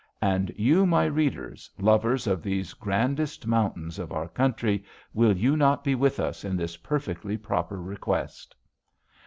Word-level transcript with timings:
And 0.23 0.51
you, 0.57 0.87
my 0.87 1.03
readers, 1.05 1.69
lovers 1.77 2.25
of 2.25 2.41
these 2.41 2.73
grandest 2.73 3.45
mountains 3.45 3.99
of 3.99 4.11
our 4.11 4.27
country, 4.27 4.83
will 5.13 5.37
you 5.37 5.55
not 5.55 5.83
be 5.83 5.93
with 5.93 6.19
us 6.19 6.43
in 6.43 6.57
this 6.57 6.75
perfectly 6.75 7.37
proper 7.37 7.79
request? 7.79 8.55